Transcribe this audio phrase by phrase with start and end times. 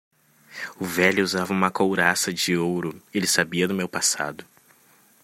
[0.79, 2.99] O velho usava uma couraça de ouro?
[3.13, 4.43] e ele sabia do meu passado.